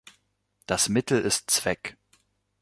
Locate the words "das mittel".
0.65-1.21